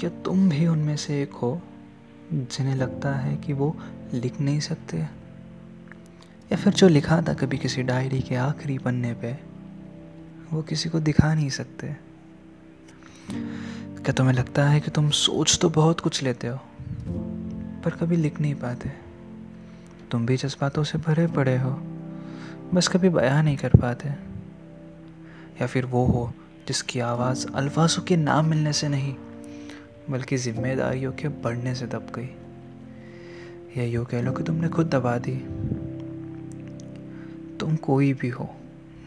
[0.00, 1.62] क्या तुम भी उनमें से एक हो
[2.32, 3.76] जिन्हें लगता है कि वो
[4.14, 4.96] लिख नहीं सकते?
[6.52, 9.32] या फिर जो लिखा था कभी किसी डायरी के आखिरी पन्ने पे,
[10.52, 11.96] वो किसी को दिखा नहीं सकते?
[13.30, 16.56] क्या तुम्हें लगता है कि तुम सोच तो बहुत कुछ लेते हो,
[17.84, 18.92] पर कभी लिख नहीं पाते?
[20.10, 21.70] तुम भी जज्बातों से भरे पड़े हो,
[22.74, 24.08] बस कभी बयां नहीं कर पाते।
[25.60, 26.32] या फिर वो हो
[26.68, 29.14] जिसकी आवाज़ अल्फाजों के नाम मिलने से नहीं
[30.10, 32.30] बल्कि जिम्मेदारियों के बढ़ने से दब गई।
[33.76, 35.36] या यूँ कह लो कि तुमने खुद दबा दी।
[37.58, 38.48] तुम कोई भी हो,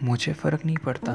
[0.03, 1.13] मुझे फ़र्क नहीं पड़ता।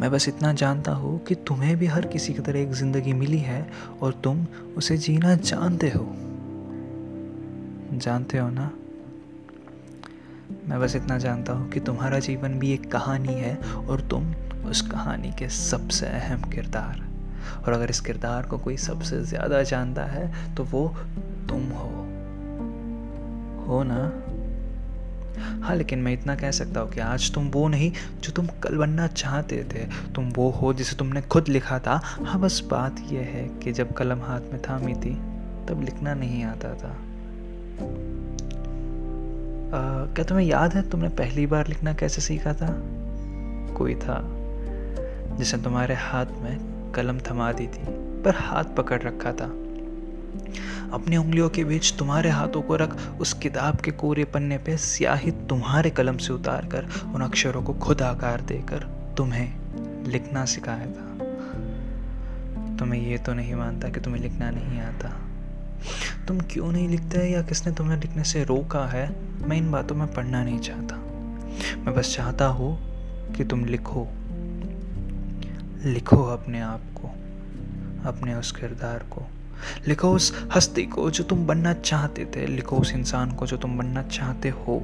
[0.00, 3.38] मैं बस इतना जानता हूँ कि तुम्हें भी हर किसी की तरह एक ज़िंदगी मिली
[3.38, 3.70] है
[4.02, 4.46] और तुम
[4.76, 6.14] उसे जीना जानते हो।
[7.92, 8.70] जानते हो ना?
[10.68, 14.80] मैं बस इतना जानता हूँ कि तुम्हारा जीवन भी एक कहानी है और तुम उस
[14.80, 17.13] कहानी के सबसे अहम किरदार।
[17.66, 20.88] और अगर इस किरदार को कोई सबसे ज़्यादा जानता है तो वो
[21.48, 21.90] तुम हो।
[23.66, 24.12] हो ना?
[25.62, 28.76] हाँ लेकिन मैं इतना कह सकता हूँ कि आज तुम वो नहीं जो तुम कल
[28.76, 33.20] बनना चाहते थे। तुम वो हो जिसे तुमने खुद लिखा था। हाँ बस बात यह
[33.20, 35.14] है कि जब कलम हाथ में थामी थी
[35.68, 36.90] तब लिखना नहीं आता था।
[39.70, 42.68] आ, क्या तुम्हें याद है तुमने पहली बार लिखना कैसे सीखा था?
[43.76, 44.20] कोई था
[45.36, 47.84] जिसने तुम्हारे हाथ में कलम थमा दी थी,
[48.22, 49.52] पर हाथ पकड़ रखा था।
[50.92, 55.30] अपनी उंगलियों के बीच तुम्हारे हाथों को रख उस किताब के कोरे पन्ने पे स्याही
[55.30, 58.78] तुम्हारे कलम से उतार कर उन अक्षरों को खुद आकार देकर
[59.16, 61.10] तुम्हें लिखना सिखाया था।
[62.78, 65.08] तुम्हें ये तो नहीं मानता कि तुम्हें लिखना नहीं आता।
[66.28, 69.16] तुम क्यों नहीं लिखते या किसने तुम्हें लिखने से रोका है?
[69.48, 70.96] मैं इन बातों में पढ़ना नहीं चाहता।
[71.80, 72.76] मैं बस चाहता हूँ
[73.32, 74.08] कि तुम लिखो।
[75.84, 77.08] लिखो अपने आप को,
[78.08, 79.22] अपने उस किरदार को।
[79.88, 83.78] लिखो उस हस्ती को जो तुम बनना चाहते थे। लिखो उस इंसान को जो तुम
[83.78, 84.82] बनना चाहते हो।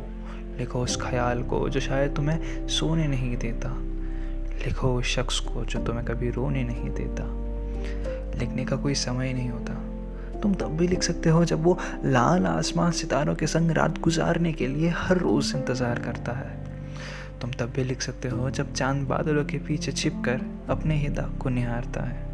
[0.59, 3.75] लिखो उस ख्याल को जो शायद तुम्हें सोने नहीं देता।
[4.67, 7.25] लिखो उस शख्स को जो तुम्हें कभी रोने नहीं देता।
[8.39, 9.75] लिखने का कोई समय नहीं होता।
[10.41, 14.53] तुम तब भी लिख सकते हो जब वो लाल आसमान सितारों के संग रात गुजारने
[14.53, 16.60] के लिए हर रोज़ इंतज़ार करता है।
[17.41, 20.41] तुम तब भी लिख सकते हो जब चाँद बादलों के पीछे छिप कर
[20.71, 22.29] अपने ही दाग को निहारता है।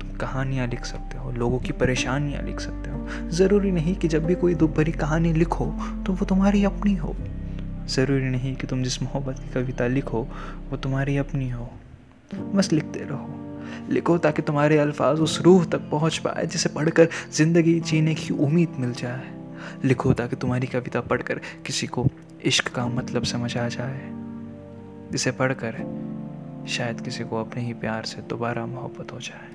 [0.00, 4.24] तुम कहानियाँ लिख सकते हो, लोगों की परेशानियाँ लिख सकते हो। ज़रूरी नहीं कि जब
[4.24, 5.66] भी कोई दुख भरी कहानी लिखो
[6.06, 7.16] तो वो तुम्हारी अपनी हो।
[7.86, 10.22] ज़रूरी नहीं कि तुम जिस मोहब्बत की कविता लिखो,
[10.70, 11.70] वो तुम्हारी अपनी हो।
[12.34, 13.42] बस लिखते रहो।
[13.90, 18.76] लिखो ताकि तुम्हारे अल्फाज उस रूह तक पहुँच पाए, जिसे पढ़कर ज़िंदगी जीने की उम्मीद
[18.78, 19.34] मिल जाए।
[19.84, 22.06] लिखो ताकि तुम्हारी कविता पढ़कर किसी को
[22.44, 24.10] इश्क का मतलब समझ आ जाए।
[25.12, 25.76] जिसे पढ़कर
[26.68, 29.48] शायद किसी को अपने ही प्यार से दोबारा मोहब्बत हो जाए।